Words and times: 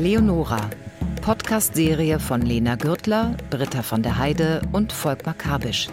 Leonora, 0.00 0.70
Podcast-Serie 1.20 2.20
von 2.20 2.40
Lena 2.40 2.76
Gürtler, 2.76 3.36
Britta 3.50 3.82
von 3.82 4.02
der 4.02 4.16
Heide 4.16 4.62
und 4.72 4.94
Volkmar 4.94 5.34
Kabisch. 5.34 5.88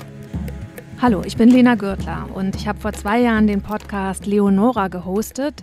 Hallo, 1.02 1.24
ich 1.26 1.36
bin 1.36 1.50
Lena 1.50 1.76
Gürtler 1.76 2.30
und 2.34 2.56
ich 2.56 2.70
habe 2.70 2.80
vor 2.80 2.94
zwei 2.94 3.20
Jahren 3.20 3.48
den 3.48 3.62
Podcast 3.62 4.26
Leonora 4.26 4.88
gehostet. 4.88 5.62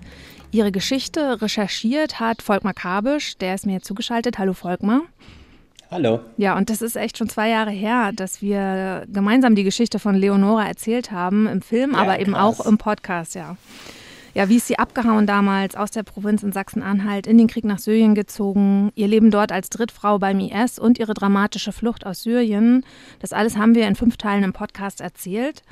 Ihre 0.50 0.72
Geschichte 0.72 1.40
recherchiert 1.40 2.20
hat 2.20 2.42
Volkmar 2.42 2.74
Kabisch, 2.74 3.38
der 3.38 3.54
ist 3.54 3.64
mir 3.64 3.72
jetzt 3.72 3.86
zugeschaltet. 3.86 4.38
Hallo 4.38 4.52
Volkmar. 4.52 5.00
Hallo. 5.90 6.20
Ja, 6.36 6.54
und 6.58 6.68
das 6.68 6.82
ist 6.82 6.96
echt 6.96 7.16
schon 7.16 7.30
zwei 7.30 7.48
Jahre 7.48 7.70
her, 7.70 8.10
dass 8.14 8.42
wir 8.42 9.06
gemeinsam 9.10 9.54
die 9.54 9.64
Geschichte 9.64 9.98
von 9.98 10.16
Leonora 10.16 10.68
erzählt 10.68 11.12
haben, 11.12 11.46
im 11.46 11.62
Film, 11.62 11.92
ja, 11.92 11.96
aber 11.96 12.20
eben 12.20 12.34
auch 12.34 12.66
im 12.66 12.76
Podcast, 12.76 13.36
ja. 13.36 13.56
Ja, 14.34 14.48
wie 14.48 14.56
ist 14.56 14.66
sie 14.66 14.80
abgehauen 14.80 15.28
damals 15.28 15.76
aus 15.76 15.92
der 15.92 16.02
Provinz 16.02 16.42
in 16.42 16.50
Sachsen-Anhalt, 16.50 17.28
in 17.28 17.38
den 17.38 17.46
Krieg 17.46 17.64
nach 17.64 17.78
Syrien 17.78 18.16
gezogen, 18.16 18.90
ihr 18.96 19.06
Leben 19.06 19.30
dort 19.30 19.52
als 19.52 19.70
Drittfrau 19.70 20.18
beim 20.18 20.40
IS 20.40 20.80
und 20.80 20.98
ihre 20.98 21.14
dramatische 21.14 21.70
Flucht 21.70 22.04
aus 22.04 22.24
Syrien. 22.24 22.84
Das 23.20 23.32
alles 23.32 23.56
haben 23.56 23.76
wir 23.76 23.86
in 23.86 23.94
fünf 23.94 24.16
Teilen 24.16 24.42
im 24.42 24.52
Podcast 24.52 25.00
erzählt. 25.00 25.62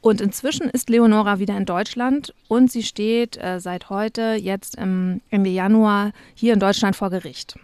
Und 0.00 0.20
inzwischen 0.20 0.68
ist 0.68 0.90
Leonora 0.90 1.38
wieder 1.38 1.56
in 1.56 1.66
Deutschland 1.66 2.34
und 2.48 2.72
sie 2.72 2.82
steht 2.82 3.36
äh, 3.36 3.60
seit 3.60 3.90
heute, 3.90 4.34
jetzt 4.34 4.74
im 4.76 5.20
Ende 5.30 5.50
Januar, 5.50 6.10
hier 6.34 6.54
in 6.54 6.58
Deutschland 6.58 6.96
vor 6.96 7.10
Gericht. 7.10 7.54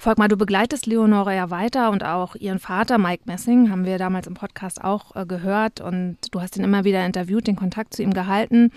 Volkmar, 0.00 0.28
du 0.28 0.36
begleitest 0.36 0.86
Leonore 0.86 1.34
ja 1.34 1.50
weiter 1.50 1.90
und 1.90 2.04
auch 2.04 2.36
ihren 2.36 2.60
Vater, 2.60 2.98
Mike 2.98 3.24
Messing, 3.26 3.68
haben 3.68 3.84
wir 3.84 3.98
damals 3.98 4.28
im 4.28 4.34
Podcast 4.34 4.84
auch 4.84 5.16
äh, 5.16 5.26
gehört 5.26 5.80
und 5.80 6.18
du 6.30 6.40
hast 6.40 6.56
ihn 6.56 6.62
immer 6.62 6.84
wieder 6.84 7.04
interviewt, 7.04 7.48
den 7.48 7.56
Kontakt 7.56 7.94
zu 7.94 8.04
ihm 8.04 8.14
gehalten. 8.14 8.70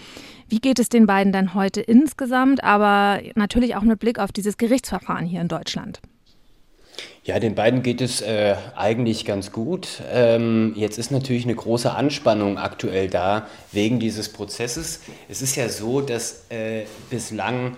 Wie 0.49 0.57
geht 0.57 0.79
es 0.79 0.89
den 0.89 1.05
beiden 1.05 1.31
dann 1.31 1.53
heute 1.53 1.79
insgesamt, 1.79 2.63
aber 2.63 3.21
natürlich 3.35 3.75
auch 3.75 3.83
mit 3.83 3.99
Blick 3.99 4.17
auf 4.17 4.31
dieses 4.31 4.57
Gerichtsverfahren 4.57 5.27
hier 5.27 5.41
in 5.41 5.47
Deutschland? 5.47 6.01
Ja, 7.23 7.39
den 7.39 7.53
beiden 7.53 7.83
geht 7.83 8.01
es 8.01 8.21
äh, 8.21 8.55
eigentlich 8.75 9.23
ganz 9.23 9.51
gut. 9.51 10.01
Ähm, 10.11 10.73
jetzt 10.75 10.97
ist 10.97 11.11
natürlich 11.11 11.43
eine 11.43 11.53
große 11.53 11.93
Anspannung 11.93 12.57
aktuell 12.57 13.09
da 13.09 13.45
wegen 13.71 13.99
dieses 13.99 14.29
Prozesses. 14.29 15.01
Es 15.29 15.43
ist 15.43 15.55
ja 15.55 15.69
so, 15.69 16.01
dass 16.01 16.47
äh, 16.49 16.85
bislang 17.11 17.77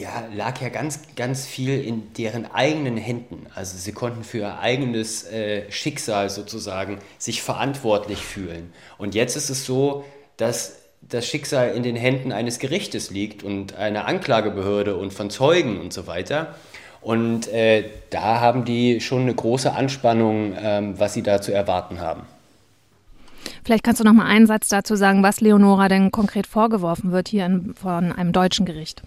ja, 0.00 0.24
lag 0.34 0.60
ja 0.60 0.68
ganz, 0.68 1.00
ganz 1.16 1.46
viel 1.46 1.82
in 1.82 2.12
deren 2.14 2.50
eigenen 2.52 2.96
Händen. 2.96 3.46
Also 3.54 3.76
sie 3.78 3.92
konnten 3.92 4.24
für 4.24 4.38
ihr 4.38 4.58
eigenes 4.58 5.24
äh, 5.24 5.70
Schicksal 5.70 6.28
sozusagen 6.30 6.98
sich 7.18 7.42
verantwortlich 7.42 8.18
fühlen. 8.18 8.72
Und 8.98 9.14
jetzt 9.14 9.36
ist 9.36 9.50
es 9.50 9.64
so, 9.64 10.04
dass 10.36 10.76
das 11.00 11.26
Schicksal 11.26 11.70
in 11.70 11.82
den 11.82 11.96
Händen 11.96 12.32
eines 12.32 12.58
Gerichtes 12.58 13.10
liegt 13.10 13.42
und 13.42 13.74
einer 13.76 14.06
Anklagebehörde 14.06 14.96
und 14.96 15.12
von 15.12 15.30
Zeugen 15.30 15.80
und 15.80 15.92
so 15.92 16.06
weiter. 16.06 16.54
Und 17.00 17.48
äh, 17.48 17.84
da 18.10 18.40
haben 18.40 18.64
die 18.64 19.00
schon 19.00 19.22
eine 19.22 19.34
große 19.34 19.72
Anspannung, 19.72 20.54
ähm, 20.58 20.98
was 20.98 21.14
sie 21.14 21.22
da 21.22 21.40
zu 21.40 21.52
erwarten 21.52 22.00
haben. 22.00 22.22
Vielleicht 23.64 23.84
kannst 23.84 24.00
du 24.00 24.04
noch 24.04 24.12
mal 24.12 24.26
einen 24.26 24.46
Satz 24.46 24.68
dazu 24.68 24.96
sagen, 24.96 25.22
was 25.22 25.40
Leonora 25.40 25.88
denn 25.88 26.10
konkret 26.10 26.46
vorgeworfen 26.46 27.12
wird 27.12 27.28
hier 27.28 27.46
in, 27.46 27.74
von 27.74 28.12
einem 28.12 28.32
deutschen 28.32 28.66
Gericht. 28.66 29.02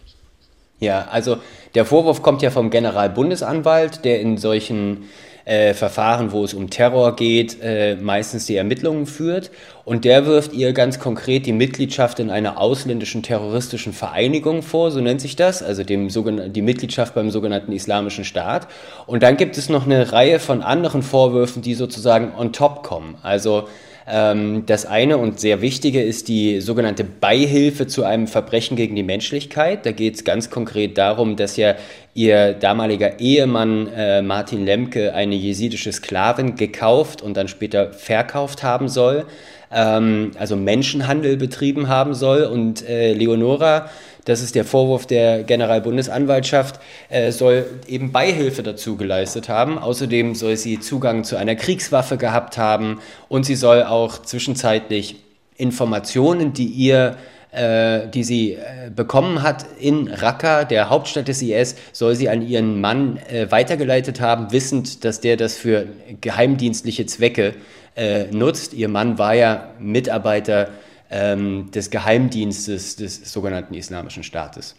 Ja, 0.79 1.07
also 1.11 1.37
der 1.75 1.85
Vorwurf 1.85 2.21
kommt 2.21 2.41
ja 2.41 2.51
vom 2.51 2.69
Generalbundesanwalt, 2.69 4.05
der 4.05 4.21
in 4.21 4.37
solchen 4.37 5.09
äh, 5.45 5.73
Verfahren, 5.73 6.31
wo 6.31 6.43
es 6.43 6.53
um 6.53 6.69
Terror 6.69 7.15
geht, 7.15 7.57
äh, 7.61 7.95
meistens 7.95 8.45
die 8.45 8.55
Ermittlungen 8.55 9.05
führt. 9.05 9.51
Und 9.89 10.05
der 10.05 10.27
wirft 10.27 10.53
ihr 10.53 10.71
ganz 10.73 10.99
konkret 10.99 11.47
die 11.47 11.51
Mitgliedschaft 11.51 12.19
in 12.19 12.29
einer 12.29 12.61
ausländischen 12.61 13.23
terroristischen 13.23 13.91
Vereinigung 13.91 14.61
vor, 14.61 14.91
so 14.91 15.01
nennt 15.01 15.19
sich 15.19 15.35
das, 15.35 15.63
also 15.63 15.83
dem 15.83 16.09
die 16.53 16.61
Mitgliedschaft 16.61 17.15
beim 17.15 17.31
sogenannten 17.31 17.71
Islamischen 17.71 18.23
Staat. 18.23 18.67
Und 19.07 19.23
dann 19.23 19.35
gibt 19.35 19.57
es 19.57 19.67
noch 19.67 19.87
eine 19.87 20.11
Reihe 20.11 20.37
von 20.37 20.61
anderen 20.61 21.01
Vorwürfen, 21.01 21.63
die 21.63 21.73
sozusagen 21.73 22.33
on 22.37 22.53
top 22.53 22.83
kommen. 22.83 23.17
Also 23.23 23.67
ähm, 24.07 24.67
das 24.67 24.85
eine 24.85 25.17
und 25.17 25.39
sehr 25.39 25.59
wichtige 25.61 26.03
ist 26.03 26.27
die 26.27 26.61
sogenannte 26.61 27.03
Beihilfe 27.03 27.87
zu 27.87 28.03
einem 28.03 28.27
Verbrechen 28.27 28.77
gegen 28.77 28.95
die 28.95 29.01
Menschlichkeit. 29.01 29.87
Da 29.87 29.91
geht 29.91 30.13
es 30.13 30.23
ganz 30.23 30.51
konkret 30.51 30.99
darum, 30.99 31.35
dass 31.35 31.57
ja 31.57 31.73
ihr 32.13 32.53
damaliger 32.53 33.19
Ehemann 33.19 33.87
äh, 33.87 34.21
Martin 34.21 34.65
Lemke 34.65 35.15
eine 35.15 35.33
jesidische 35.33 35.91
Sklavin 35.91 36.55
gekauft 36.55 37.23
und 37.23 37.37
dann 37.37 37.47
später 37.47 37.91
verkauft 37.91 38.61
haben 38.61 38.87
soll, 38.87 39.25
ähm, 39.71 40.31
also 40.37 40.55
Menschenhandel 40.55 41.37
betrieben 41.37 41.87
haben 41.87 42.13
soll. 42.13 42.43
Und 42.43 42.87
äh, 42.87 43.13
Leonora 43.13 43.89
das 44.29 44.41
ist 44.41 44.53
der 44.53 44.63
Vorwurf 44.63 45.07
der 45.07 45.43
Generalbundesanwaltschaft, 45.43 46.79
äh, 47.09 47.31
soll 47.31 47.65
eben 47.87 48.11
Beihilfe 48.11 48.61
dazu 48.61 48.95
geleistet 48.95 49.49
haben. 49.49 49.79
Außerdem 49.79 50.35
soll 50.35 50.55
sie 50.55 50.79
Zugang 50.79 51.23
zu 51.23 51.35
einer 51.35 51.55
Kriegswaffe 51.55 52.15
gehabt 52.17 52.57
haben 52.59 52.99
und 53.27 53.45
sie 53.45 53.55
soll 53.55 53.81
auch 53.81 54.21
zwischenzeitlich 54.21 55.15
Informationen, 55.57 56.53
die 56.53 56.67
ihr 56.67 57.17
äh, 57.51 58.07
die 58.07 58.23
sie 58.23 58.53
äh, 58.53 58.91
bekommen 58.95 59.41
hat 59.41 59.65
in 59.79 60.07
Raqqa, 60.07 60.65
der 60.65 60.91
Hauptstadt 60.91 61.27
des 61.27 61.41
IS, 61.41 61.75
soll 61.91 62.13
sie 62.13 62.29
an 62.29 62.47
ihren 62.47 62.79
Mann 62.79 63.17
äh, 63.27 63.49
weitergeleitet 63.49 64.21
haben, 64.21 64.51
wissend, 64.51 65.03
dass 65.03 65.19
der 65.19 65.35
das 65.35 65.57
für 65.57 65.87
geheimdienstliche 66.21 67.07
Zwecke 67.07 67.55
äh, 67.95 68.25
nutzt. 68.31 68.73
Ihr 68.73 68.89
Mann 68.89 69.17
war 69.17 69.33
ja 69.33 69.71
Mitarbeiter 69.79 70.69
ähm, 71.09 71.71
des 71.71 71.89
Geheimdienstes 71.89 72.95
des 72.95 73.31
sogenannten 73.31 73.73
Islamischen 73.73 74.23
Staates. 74.23 74.75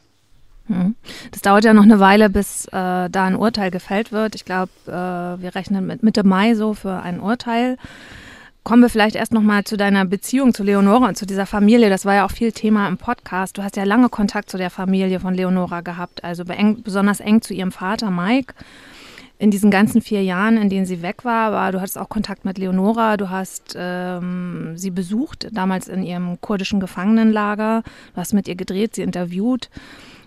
Hm. 0.66 0.94
Das 1.32 1.42
dauert 1.42 1.64
ja 1.64 1.74
noch 1.74 1.82
eine 1.82 1.98
Weile, 1.98 2.30
bis 2.30 2.66
äh, 2.66 2.70
da 2.70 3.24
ein 3.24 3.34
Urteil 3.34 3.70
gefällt 3.70 4.12
wird. 4.12 4.34
Ich 4.34 4.44
glaube, 4.44 4.70
äh, 4.86 4.90
wir 4.90 5.54
rechnen 5.54 5.86
mit 5.86 6.02
Mitte 6.02 6.24
Mai 6.24 6.54
so 6.54 6.74
für 6.74 7.02
ein 7.02 7.20
Urteil. 7.20 7.76
Kommen 8.62 8.82
wir 8.82 8.90
vielleicht 8.90 9.16
erst 9.16 9.32
noch 9.32 9.42
mal 9.42 9.64
zu 9.64 9.76
deiner 9.76 10.04
Beziehung 10.04 10.52
zu 10.52 10.62
Leonora 10.62 11.08
und 11.08 11.16
zu 11.16 11.26
dieser 11.26 11.46
Familie. 11.46 11.88
Das 11.88 12.04
war 12.04 12.14
ja 12.14 12.26
auch 12.26 12.30
viel 12.30 12.52
Thema 12.52 12.86
im 12.88 12.98
Podcast. 12.98 13.56
Du 13.56 13.62
hast 13.62 13.76
ja 13.76 13.84
lange 13.84 14.10
Kontakt 14.10 14.50
zu 14.50 14.58
der 14.58 14.70
Familie 14.70 15.18
von 15.18 15.34
Leonora 15.34 15.80
gehabt, 15.80 16.22
also 16.22 16.44
besonders 16.44 17.20
eng 17.20 17.40
zu 17.40 17.54
ihrem 17.54 17.72
Vater 17.72 18.10
Mike 18.10 18.54
in 19.40 19.50
diesen 19.50 19.70
ganzen 19.70 20.02
vier 20.02 20.22
Jahren, 20.22 20.58
in 20.58 20.68
denen 20.68 20.84
sie 20.84 21.00
weg 21.00 21.24
war, 21.24 21.50
war, 21.50 21.72
du 21.72 21.80
hattest 21.80 21.96
auch 21.96 22.10
Kontakt 22.10 22.44
mit 22.44 22.58
Leonora, 22.58 23.16
du 23.16 23.30
hast 23.30 23.74
ähm, 23.74 24.74
sie 24.76 24.90
besucht, 24.90 25.48
damals 25.52 25.88
in 25.88 26.02
ihrem 26.02 26.38
kurdischen 26.42 26.78
Gefangenenlager, 26.78 27.82
du 28.14 28.20
hast 28.20 28.34
mit 28.34 28.48
ihr 28.48 28.54
gedreht, 28.54 28.94
sie 28.94 29.02
interviewt. 29.02 29.70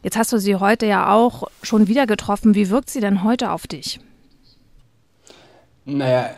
Jetzt 0.02 0.18
hast 0.18 0.34
du 0.34 0.40
sie 0.40 0.56
heute 0.56 0.88
ja 0.88 1.14
auch 1.14 1.48
schon 1.62 1.88
wieder 1.88 2.08
getroffen. 2.08 2.56
Wie 2.56 2.72
wirkt 2.72 2.90
sie 2.90 3.02
denn 3.02 3.24
heute 3.24 3.52
auf 3.52 3.68
dich? 3.68 4.00
Naja, 5.86 6.32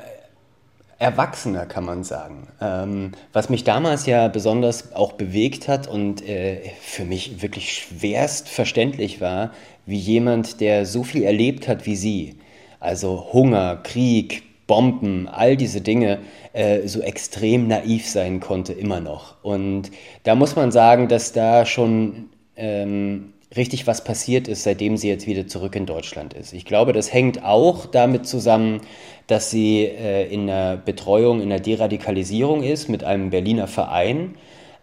erwachsener 1.00 1.66
kann 1.66 1.86
man 1.86 2.04
sagen. 2.04 2.50
Ähm, 2.60 3.14
was 3.32 3.50
mich 3.50 3.64
damals 3.64 4.06
ja 4.06 4.28
besonders 4.28 4.94
auch 4.94 5.14
bewegt 5.14 5.70
hat 5.70 5.88
und 5.88 6.28
äh, 6.28 6.72
für 6.82 7.06
mich 7.06 7.42
wirklich 7.42 7.72
schwerst 7.74 8.50
verständlich 8.50 9.22
war, 9.22 9.52
wie 9.86 9.98
jemand, 9.98 10.60
der 10.60 10.86
so 10.86 11.06
viel 11.06 11.24
erlebt 11.24 11.70
hat 11.70 11.86
wie 11.86 11.96
sie, 11.96 12.36
also 12.80 13.30
Hunger, 13.34 13.78
Krieg, 13.84 14.44
Bomben, 14.68 15.28
all 15.28 15.58
diese 15.58 15.82
Dinge 15.82 16.20
äh, 16.54 16.88
so 16.88 17.02
extrem 17.02 17.68
naiv 17.68 18.08
sein 18.08 18.40
konnte, 18.40 18.74
immer 18.74 19.00
noch. 19.00 19.44
Und 19.44 19.92
da 20.24 20.36
muss 20.36 20.56
man 20.56 20.72
sagen, 20.72 21.08
dass 21.08 21.34
da 21.34 21.66
schon 21.66 22.30
ähm, 22.56 23.34
richtig 23.56 23.88
was 23.88 24.04
passiert 24.04 24.48
ist, 24.48 24.64
seitdem 24.64 24.98
sie 24.98 25.08
jetzt 25.08 25.28
wieder 25.28 25.48
zurück 25.48 25.76
in 25.76 25.86
Deutschland 25.86 26.34
ist. 26.34 26.54
Ich 26.54 26.66
glaube, 26.66 26.94
das 26.94 27.14
hängt 27.14 27.44
auch 27.44 27.86
damit 27.86 28.26
zusammen, 28.28 28.82
dass 29.28 29.52
sie 29.52 29.84
äh, 29.84 30.28
in 30.32 30.48
der 30.48 30.78
Betreuung, 30.78 31.42
in 31.42 31.50
der 31.50 31.60
Deradikalisierung 31.60 32.64
ist 32.64 32.90
mit 32.90 33.04
einem 33.04 33.30
Berliner 33.30 33.68
Verein. 33.68 34.36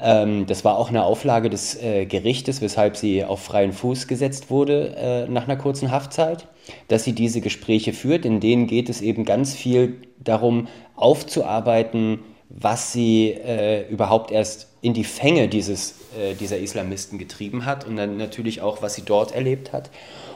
Ähm, 0.03 0.47
das 0.47 0.65
war 0.65 0.79
auch 0.79 0.89
eine 0.89 1.05
Auflage 1.05 1.49
des 1.49 1.81
äh, 1.81 2.07
Gerichtes, 2.07 2.61
weshalb 2.61 2.97
sie 2.97 3.25
auf 3.25 3.43
freien 3.43 3.73
Fuß 3.73 4.09
gesetzt 4.09 4.51
wurde 4.51 4.97
äh, 4.97 5.29
nach 5.29 5.45
einer 5.45 5.57
kurzen 5.57 5.93
Haftzeit, 5.93 6.49
dass 6.89 7.05
sie 7.05 7.13
diese 7.13 7.41
Gespräche 7.41 7.93
führt. 7.93 8.25
In 8.25 8.41
denen 8.41 8.67
geht 8.67 8.89
es 8.89 9.01
eben 9.01 9.25
ganz 9.25 9.55
viel 9.55 9.97
darum, 10.19 10.67
aufzuarbeiten, 10.97 12.21
was 12.49 12.93
sie 12.93 13.31
äh, 13.31 13.89
überhaupt 13.89 14.31
erst 14.31 14.69
in 14.83 14.93
die 14.93 15.05
Fänge 15.05 15.49
dieses, 15.49 15.95
äh, 16.19 16.35
dieser 16.35 16.59
Islamisten 16.59 17.19
getrieben 17.19 17.65
hat 17.65 17.87
und 17.87 17.97
dann 17.97 18.17
natürlich 18.17 18.61
auch, 18.61 18.83
was 18.83 18.95
sie 18.95 19.03
dort 19.03 19.33
erlebt 19.33 19.73
hat. 19.73 19.91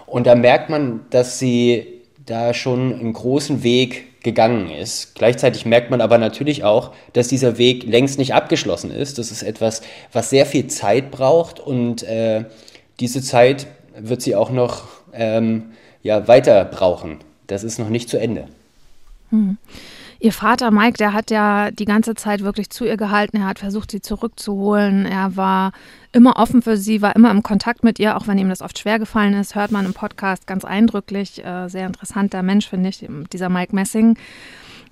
Und 0.07 0.27
da 0.27 0.37
merkt 0.37 0.71
man, 0.71 1.01
dass 1.11 1.41
sie 1.41 1.87
da 2.25 2.55
schon 2.55 2.95
einen 2.95 3.13
großen 3.13 3.63
Weg 3.65 4.16
gegangen 4.27 4.69
ist. 4.73 5.15
Gleichzeitig 5.15 5.67
merkt 5.67 5.93
man 5.93 6.01
aber 6.01 6.19
natürlich 6.19 6.65
auch, 6.65 6.91
dass 7.13 7.29
dieser 7.29 7.59
Weg 7.59 7.85
längst 7.85 8.19
nicht 8.19 8.35
abgeschlossen 8.35 8.91
ist. 8.91 9.19
Das 9.19 9.31
ist 9.31 9.45
etwas, 9.45 9.83
was 10.13 10.31
sehr 10.31 10.47
viel 10.47 10.67
Zeit 10.67 11.13
braucht 11.13 11.61
und 11.61 12.03
äh, 12.03 12.45
diese 12.99 13.23
Zeit 13.23 13.69
wird 13.97 14.23
sie 14.23 14.35
auch 14.35 14.51
noch 14.51 14.89
ähm, 15.15 15.71
ja, 16.03 16.27
weiter 16.27 16.65
brauchen. 16.65 17.19
Das 17.47 17.63
ist 17.63 17.79
noch 17.79 17.89
nicht 17.89 18.09
zu 18.09 18.19
Ende. 18.19 18.49
Hm. 19.31 19.59
Ihr 20.19 20.33
Vater 20.33 20.71
Mike, 20.71 20.97
der 20.97 21.13
hat 21.13 21.31
ja 21.31 21.71
die 21.71 21.85
ganze 21.85 22.15
Zeit 22.15 22.43
wirklich 22.43 22.71
zu 22.71 22.85
ihr 22.85 22.97
gehalten. 22.97 23.37
Er 23.39 23.47
hat 23.47 23.59
versucht, 23.59 23.91
sie 23.91 24.01
zurückzuholen. 24.01 25.05
Er 25.05 25.37
war 25.37 25.73
immer 26.13 26.37
offen 26.37 26.63
für 26.63 26.77
sie, 26.77 27.03
war 27.03 27.15
immer 27.15 27.31
im 27.31 27.43
Kontakt 27.43 27.85
mit 27.85 27.99
ihr, 27.99 28.17
auch 28.17 28.27
wenn 28.27 28.39
ihm 28.39 28.49
das 28.49 28.63
oft 28.63 28.79
schwer 28.79 28.99
gefallen 28.99 29.35
ist. 29.35 29.55
Hört 29.55 29.73
man 29.73 29.85
im 29.85 29.93
Podcast 29.93 30.47
ganz 30.47 30.65
eindrücklich. 30.65 31.45
Äh, 31.45 31.69
sehr 31.69 31.87
interessanter 31.87 32.43
Mensch, 32.43 32.69
finde 32.69 32.89
ich, 32.89 33.07
dieser 33.33 33.49
Mike 33.51 33.75
Messing. 33.75 34.17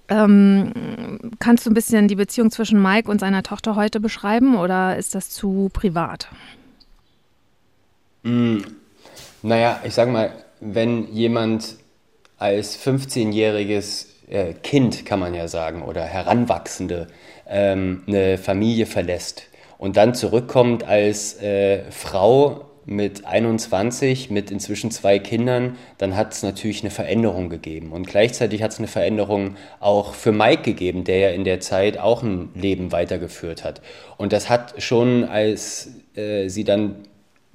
Ähm, 0.08 1.32
kannst 1.38 1.64
du 1.64 1.70
ein 1.70 1.74
bisschen 1.74 2.08
die 2.08 2.16
Beziehung 2.16 2.50
zwischen 2.50 2.80
Mike 2.82 3.10
und 3.10 3.20
seiner 3.20 3.42
Tochter 3.42 3.74
heute 3.74 4.00
beschreiben 4.00 4.54
oder 4.56 4.96
ist 4.98 5.14
das 5.14 5.30
zu 5.30 5.70
privat? 5.72 6.28
Mm, 8.22 8.58
naja, 9.42 9.80
ich 9.84 9.94
sag 9.94 10.10
mal, 10.10 10.32
wenn 10.60 11.10
jemand 11.10 11.76
als 12.36 12.78
15-jähriges 12.78 14.13
äh, 14.34 14.52
Kind, 14.54 15.06
kann 15.06 15.20
man 15.20 15.34
ja 15.34 15.48
sagen, 15.48 15.82
oder 15.82 16.02
Heranwachsende 16.02 17.06
ähm, 17.48 18.02
eine 18.06 18.36
Familie 18.36 18.86
verlässt 18.86 19.44
und 19.78 19.96
dann 19.96 20.14
zurückkommt 20.14 20.84
als 20.84 21.40
äh, 21.40 21.90
Frau 21.90 22.66
mit 22.86 23.24
21, 23.24 24.30
mit 24.30 24.50
inzwischen 24.50 24.90
zwei 24.90 25.18
Kindern, 25.18 25.76
dann 25.96 26.16
hat 26.16 26.32
es 26.32 26.42
natürlich 26.42 26.82
eine 26.82 26.90
Veränderung 26.90 27.48
gegeben. 27.48 27.92
Und 27.92 28.06
gleichzeitig 28.06 28.62
hat 28.62 28.72
es 28.72 28.78
eine 28.78 28.88
Veränderung 28.88 29.56
auch 29.80 30.12
für 30.12 30.32
Mike 30.32 30.62
gegeben, 30.62 31.04
der 31.04 31.18
ja 31.18 31.28
in 31.30 31.44
der 31.44 31.60
Zeit 31.60 31.98
auch 31.98 32.22
ein 32.22 32.50
Leben 32.54 32.92
weitergeführt 32.92 33.64
hat. 33.64 33.80
Und 34.18 34.34
das 34.34 34.50
hat 34.50 34.82
schon, 34.82 35.24
als 35.24 35.92
äh, 36.14 36.48
sie 36.48 36.64
dann 36.64 36.96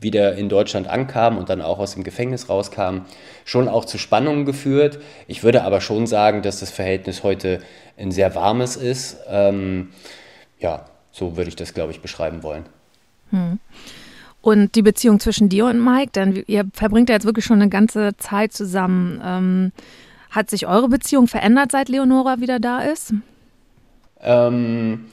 wieder 0.02 0.36
in 0.36 0.50
Deutschland 0.50 0.88
ankam 0.88 1.38
und 1.38 1.50
dann 1.50 1.62
auch 1.62 1.80
aus 1.80 1.94
dem 1.94 2.04
Gefängnis 2.04 2.50
rauskam, 2.50 3.02
schon 3.46 3.68
auch 3.68 3.86
zu 3.86 3.98
Spannungen 3.98 4.46
geführt. 4.46 5.00
Ich 5.28 5.44
würde 5.44 5.64
aber 5.64 5.82
schon 5.82 6.08
sagen, 6.08 6.42
dass 6.42 6.60
das 6.60 6.72
Verhältnis 6.72 7.24
heute 7.24 7.60
ein 7.98 8.12
sehr 8.12 8.36
warmes 8.36 8.76
ist. 8.76 9.18
Ähm, 9.28 9.90
ja, 10.60 10.86
so 11.12 11.36
würde 11.36 11.50
ich 11.50 11.56
das, 11.56 11.74
glaube 11.74 11.92
ich, 11.92 12.02
beschreiben 12.02 12.44
wollen. 12.44 12.66
Hm. 13.32 13.60
Und 14.42 14.76
die 14.76 14.82
Beziehung 14.82 15.20
zwischen 15.20 15.50
dir 15.50 15.66
und 15.66 15.84
Mike, 15.84 16.12
denn 16.16 16.44
ihr 16.48 16.66
verbringt 16.74 17.10
ja 17.10 17.16
jetzt 17.16 17.26
wirklich 17.26 17.44
schon 17.44 17.62
eine 17.62 17.70
ganze 17.70 18.16
Zeit 18.18 18.54
zusammen. 18.54 19.22
Ähm, 19.24 19.72
hat 20.30 20.50
sich 20.50 20.68
eure 20.68 20.88
Beziehung 20.88 21.28
verändert, 21.28 21.72
seit 21.72 21.90
Leonora 21.90 22.40
wieder 22.40 22.60
da 22.60 22.82
ist? 22.82 23.14
Ähm, 24.22 25.06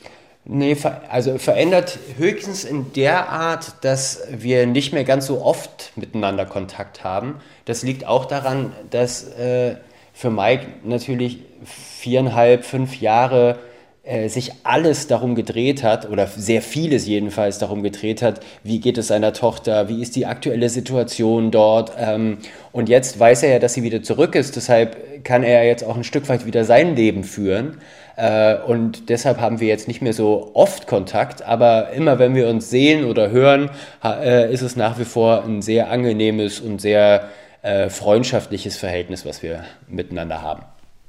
Nee, 0.48 0.76
also 1.08 1.38
verändert 1.38 1.98
höchstens 2.16 2.62
in 2.62 2.92
der 2.92 3.30
Art, 3.30 3.72
dass 3.80 4.22
wir 4.30 4.66
nicht 4.66 4.92
mehr 4.92 5.02
ganz 5.02 5.26
so 5.26 5.42
oft 5.42 5.90
miteinander 5.96 6.46
Kontakt 6.46 7.02
haben. 7.02 7.40
Das 7.64 7.82
liegt 7.82 8.06
auch 8.06 8.26
daran, 8.26 8.72
dass 8.90 9.24
äh, 9.32 9.74
für 10.12 10.30
Mike 10.30 10.66
natürlich 10.84 11.40
viereinhalb, 11.64 12.64
fünf 12.64 13.00
Jahre 13.00 13.58
äh, 14.06 14.28
sich 14.28 14.52
alles 14.62 15.08
darum 15.08 15.34
gedreht 15.34 15.82
hat, 15.82 16.08
oder 16.08 16.28
sehr 16.28 16.62
vieles 16.62 17.06
jedenfalls 17.06 17.58
darum 17.58 17.82
gedreht 17.82 18.22
hat, 18.22 18.40
wie 18.62 18.78
geht 18.78 18.98
es 18.98 19.08
seiner 19.08 19.32
Tochter, 19.32 19.88
wie 19.88 20.00
ist 20.00 20.14
die 20.14 20.26
aktuelle 20.26 20.68
Situation 20.68 21.50
dort. 21.50 21.92
Ähm, 21.98 22.38
und 22.70 22.88
jetzt 22.88 23.18
weiß 23.18 23.42
er 23.42 23.50
ja, 23.50 23.58
dass 23.58 23.74
sie 23.74 23.82
wieder 23.82 24.04
zurück 24.04 24.36
ist, 24.36 24.54
deshalb 24.54 25.24
kann 25.24 25.42
er 25.42 25.66
jetzt 25.66 25.82
auch 25.82 25.96
ein 25.96 26.04
Stück 26.04 26.28
weit 26.28 26.46
wieder 26.46 26.64
sein 26.64 26.94
Leben 26.94 27.24
führen. 27.24 27.78
Äh, 28.14 28.54
und 28.58 29.08
deshalb 29.08 29.40
haben 29.40 29.58
wir 29.58 29.66
jetzt 29.66 29.88
nicht 29.88 30.02
mehr 30.02 30.12
so 30.12 30.52
oft 30.54 30.86
Kontakt, 30.86 31.42
aber 31.42 31.90
immer 31.90 32.20
wenn 32.20 32.36
wir 32.36 32.48
uns 32.48 32.70
sehen 32.70 33.04
oder 33.04 33.30
hören, 33.30 33.70
äh, 34.04 34.52
ist 34.52 34.62
es 34.62 34.76
nach 34.76 35.00
wie 35.00 35.04
vor 35.04 35.44
ein 35.44 35.62
sehr 35.62 35.90
angenehmes 35.90 36.60
und 36.60 36.80
sehr 36.80 37.28
äh, 37.62 37.90
freundschaftliches 37.90 38.76
Verhältnis, 38.76 39.26
was 39.26 39.42
wir 39.42 39.64
miteinander 39.88 40.42
haben. 40.42 40.62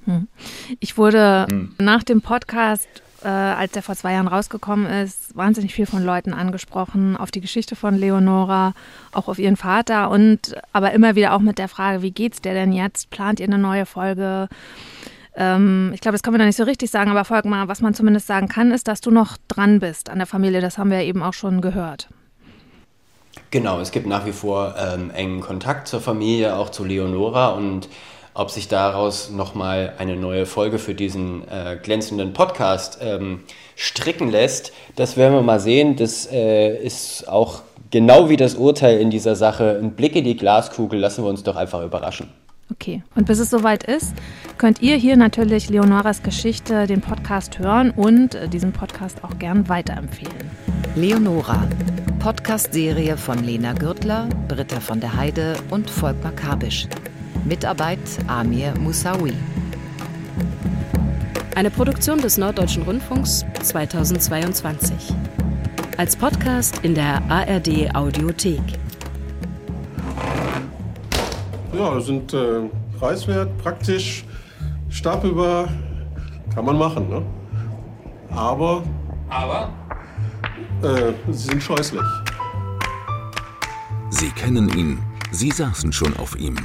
Hm. 0.08 0.28
Ich 0.80 0.98
wurde 0.98 1.46
hm. 1.50 1.76
nach 1.78 2.04
dem 2.04 2.22
Podcast 2.22 2.88
äh, 3.24 3.28
als 3.28 3.76
er 3.76 3.82
vor 3.82 3.96
zwei 3.96 4.14
Jahren 4.14 4.28
rausgekommen 4.28 4.86
ist, 4.86 5.36
wahnsinnig 5.36 5.74
viel 5.74 5.86
von 5.86 6.04
Leuten 6.04 6.34
angesprochen, 6.34 7.18
auf 7.18 7.32
die 7.32 7.42
Geschichte 7.42 7.76
von 7.76 7.96
Leonora, 7.96 8.74
auch 9.12 9.28
auf 9.28 9.40
ihren 9.40 9.58
Vater 9.58 10.10
und 10.10 10.56
aber 10.72 10.92
immer 10.92 11.16
wieder 11.16 11.34
auch 11.34 11.40
mit 11.40 11.58
der 11.58 11.68
Frage, 11.68 12.02
wie 12.02 12.12
geht's 12.12 12.42
der 12.42 12.54
denn 12.54 12.72
jetzt? 12.72 13.10
Plant 13.10 13.40
ihr 13.40 13.48
eine 13.48 13.58
neue 13.58 13.86
Folge? 13.86 14.48
Ähm, 15.36 15.92
ich 15.94 16.02
glaube, 16.02 16.14
das 16.14 16.24
kann 16.24 16.34
man 16.34 16.40
da 16.40 16.46
nicht 16.46 16.58
so 16.58 16.64
richtig 16.64 16.92
sagen, 16.92 17.10
aber 17.10 17.26
folg 17.26 17.46
mal, 17.46 17.68
was 17.68 17.82
man 17.82 17.94
zumindest 17.94 18.28
sagen 18.28 18.48
kann, 18.48 18.72
ist, 18.72 18.88
dass 18.88 19.02
du 19.02 19.12
noch 19.12 19.38
dran 19.48 19.80
bist 19.80 20.10
an 20.10 20.20
der 20.20 20.28
Familie. 20.28 20.62
Das 20.62 20.78
haben 20.78 20.92
wir 20.92 21.02
ja 21.02 21.08
eben 21.08 21.24
auch 21.24 21.34
schon 21.34 21.62
gehört. 21.62 22.10
Genau, 23.52 23.80
es 23.80 23.92
gibt 23.92 24.08
nach 24.08 24.26
wie 24.26 24.32
vor 24.32 24.76
ähm, 24.78 25.10
engen 25.12 25.42
Kontakt 25.42 25.88
zur 25.88 26.02
Familie, 26.02 26.56
auch 26.56 26.70
zu 26.70 26.84
Leonora 26.84 27.50
und 27.50 27.88
ob 28.38 28.52
sich 28.52 28.68
daraus 28.68 29.32
nochmal 29.32 29.94
eine 29.98 30.16
neue 30.16 30.46
Folge 30.46 30.78
für 30.78 30.94
diesen 30.94 31.42
äh, 31.50 31.78
glänzenden 31.82 32.34
Podcast 32.34 33.00
ähm, 33.02 33.42
stricken 33.76 34.30
lässt, 34.30 34.74
das 34.96 35.18
werden 35.18 35.34
wir 35.34 35.42
mal 35.42 35.60
sehen. 35.60 35.96
Das 35.96 36.32
äh, 36.32 36.78
ist 36.78 37.28
auch 37.28 37.62
genau 37.90 38.30
wie 38.30 38.38
das 38.38 38.54
Urteil 38.54 39.00
in 39.00 39.10
dieser 39.10 39.36
Sache 39.36 39.80
ein 39.82 39.94
Blick 39.94 40.16
in 40.16 40.24
die 40.24 40.38
Glaskugel. 40.38 41.00
Lassen 41.00 41.24
wir 41.24 41.30
uns 41.30 41.42
doch 41.42 41.56
einfach 41.56 41.84
überraschen. 41.84 42.30
Okay, 42.72 43.02
und 43.16 43.26
bis 43.26 43.40
es 43.40 43.50
soweit 43.50 43.86
ist, 43.86 44.14
könnt 44.58 44.82
ihr 44.84 44.98
hier 44.98 45.18
natürlich 45.18 45.70
Leonoras 45.70 46.22
Geschichte, 46.22 46.86
den 46.86 47.02
Podcast 47.02 47.58
hören 47.58 47.90
und 47.92 48.36
äh, 48.36 48.48
diesen 48.48 48.72
Podcast 48.72 49.24
auch 49.24 49.40
gern 49.40 49.68
weiterempfehlen. 49.68 50.52
Leonora, 50.96 51.68
Podcast-Serie 52.20 53.18
von 53.18 53.44
Lena 53.44 53.74
Gürtler, 53.74 54.28
Britta 54.48 54.80
von 54.80 55.00
der 55.00 55.16
Heide 55.16 55.56
und 55.72 55.90
Volkmar 55.90 56.34
Kabisch. 56.34 56.88
Mitarbeit 57.46 58.00
Amir 58.28 58.74
Moussaoui. 58.80 59.34
Eine 61.56 61.72
Produktion 61.72 62.20
des 62.20 62.38
Norddeutschen 62.38 62.84
Rundfunks 62.84 63.46
2022. 63.64 64.94
Als 65.98 66.16
Podcast 66.16 66.80
in 66.84 66.94
der 66.94 67.22
ARD 67.30 67.94
Audiothek. 67.96 68.62
Ja, 71.74 72.00
sind 72.00 72.34
äh, 72.34 72.62
preiswert, 73.00 73.58
praktisch, 73.58 74.26
stapelbar, 74.90 75.70
kann 76.54 76.66
man 76.66 76.78
machen. 76.78 77.10
Ne? 77.10 77.24
Aber. 78.32 78.84
Aber? 79.30 79.70
Äh, 80.82 81.14
sie 81.32 81.50
sind 81.50 81.64
scheußlich. 81.64 82.02
Sie 84.10 84.30
kennen 84.30 84.70
ihn. 84.70 85.00
Sie 85.32 85.52
saßen 85.52 85.92
schon 85.92 86.16
auf 86.18 86.40
ihm. 86.40 86.56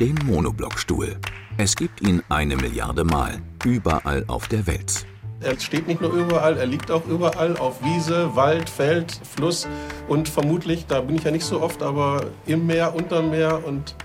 Den 0.00 0.14
Monoblockstuhl. 0.26 1.16
Es 1.56 1.74
gibt 1.74 2.02
ihn 2.02 2.22
eine 2.28 2.54
Milliarde 2.54 3.02
Mal. 3.02 3.42
Überall 3.64 4.24
auf 4.28 4.46
der 4.46 4.64
Welt. 4.68 5.04
Er 5.40 5.58
steht 5.58 5.88
nicht 5.88 6.00
nur 6.00 6.12
überall, 6.12 6.56
er 6.56 6.66
liegt 6.66 6.92
auch 6.92 7.04
überall 7.06 7.56
auf 7.56 7.82
Wiese, 7.82 8.36
Wald, 8.36 8.70
Feld, 8.70 9.20
Fluss 9.24 9.66
und 10.06 10.28
vermutlich, 10.28 10.86
da 10.86 11.00
bin 11.00 11.16
ich 11.16 11.24
ja 11.24 11.32
nicht 11.32 11.44
so 11.44 11.60
oft, 11.60 11.82
aber 11.82 12.26
im 12.46 12.66
Meer, 12.66 12.94
unterm 12.94 13.30
Meer 13.30 13.64
und 13.64 13.96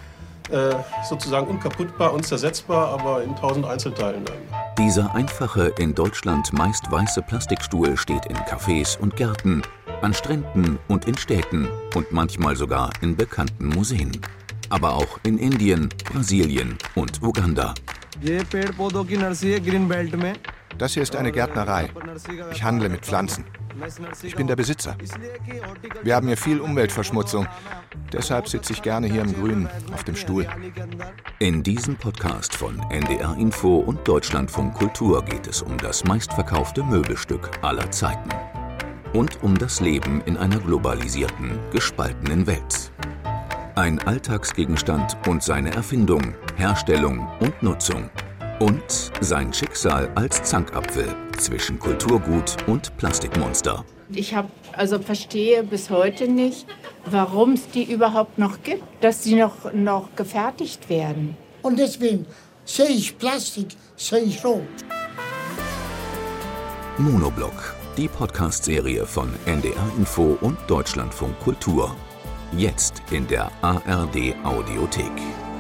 äh, 0.50 0.74
sozusagen 1.08 1.46
unkaputtbar, 1.46 2.12
unzersetzbar, 2.12 2.88
aber 2.88 3.24
in 3.24 3.36
tausend 3.36 3.68
Einzelteilen. 3.68 4.26
Dieser 4.80 5.14
einfache, 5.14 5.74
in 5.78 5.94
Deutschland 5.94 6.52
meist 6.54 6.92
weiße 6.92 7.22
Plastikstuhl 7.22 7.98
steht 7.98 8.26
in 8.26 8.38
Cafés 8.38 8.98
und 8.98 9.16
Gärten, 9.16 9.62
an 10.02 10.16
Stränden 10.16 10.80
und 10.88 11.06
in 11.06 11.16
Städten 11.18 11.68
und 11.94 12.12
manchmal 12.12 12.56
sogar 12.56 12.90
in 13.02 13.16
bekannten 13.16 13.68
Museen. 13.68 14.12
Aber 14.74 14.96
auch 14.96 15.20
in 15.22 15.38
Indien, 15.38 15.90
Brasilien 16.12 16.80
und 16.96 17.22
Uganda. 17.22 17.76
Das 20.80 20.94
hier 20.96 21.04
ist 21.04 21.16
eine 21.16 21.32
Gärtnerei. 21.32 21.92
Ich 22.52 22.64
handle 22.64 22.90
mit 22.90 23.06
Pflanzen. 23.06 23.46
Ich 24.24 24.36
bin 24.36 24.48
der 24.48 24.56
Besitzer. 24.56 24.98
Wir 26.02 26.16
haben 26.16 26.26
hier 26.26 26.38
viel 26.38 26.60
Umweltverschmutzung. 26.60 27.46
Deshalb 28.12 28.48
sitze 28.48 28.74
ich 28.74 28.82
gerne 28.82 29.06
hier 29.06 29.22
im 29.22 29.36
Grünen 29.36 29.70
auf 29.94 30.06
dem 30.06 30.16
Stuhl. 30.16 30.48
In 31.38 31.62
diesem 31.62 31.96
Podcast 31.96 32.56
von 32.56 32.80
NDR 32.90 33.38
Info 33.38 33.78
und 33.78 34.08
Deutschlandfunk 34.08 34.74
Kultur 34.74 35.24
geht 35.24 35.46
es 35.46 35.62
um 35.62 35.78
das 35.78 36.04
meistverkaufte 36.04 36.84
Möbelstück 36.84 37.52
aller 37.62 37.92
Zeiten. 37.92 38.30
Und 39.14 39.44
um 39.44 39.56
das 39.56 39.82
Leben 39.82 40.24
in 40.26 40.36
einer 40.36 40.58
globalisierten, 40.58 41.60
gespaltenen 41.72 42.48
Welt. 42.48 42.93
Ein 43.76 43.98
Alltagsgegenstand 43.98 45.18
und 45.28 45.42
seine 45.42 45.74
Erfindung, 45.74 46.36
Herstellung 46.58 47.28
und 47.40 47.64
Nutzung 47.64 48.08
und 48.60 49.12
sein 49.20 49.52
Schicksal 49.52 50.12
als 50.14 50.44
Zankapfel 50.44 51.08
zwischen 51.38 51.80
Kulturgut 51.80 52.56
und 52.68 52.96
Plastikmonster. 52.98 53.84
Ich 54.10 54.36
habe 54.36 54.50
also 54.74 55.00
verstehe 55.00 55.64
bis 55.64 55.90
heute 55.90 56.28
nicht, 56.28 56.68
warum 57.06 57.54
es 57.54 57.68
die 57.68 57.92
überhaupt 57.92 58.38
noch 58.38 58.62
gibt, 58.62 58.84
dass 59.02 59.24
sie 59.24 59.34
noch, 59.34 59.74
noch 59.74 60.16
gefertigt 60.16 60.88
werden. 60.88 61.36
Und 61.64 61.80
deswegen 61.80 62.28
sehe 62.66 62.90
ich 62.90 63.18
Plastik, 63.18 63.70
sehe 63.96 64.20
ich 64.20 64.46
rot. 64.46 64.62
Monoblock, 67.00 67.74
die 67.98 68.08
Podcast-Serie 68.08 69.08
von 69.08 69.34
NDR 69.48 69.92
Info 69.98 70.38
und 70.42 70.60
Deutschlandfunk 70.68 71.40
Kultur. 71.40 71.96
Jetzt 72.58 73.02
in 73.10 73.28
der 73.28 73.52
ARD 73.62 74.36
Audiothek. 74.44 75.53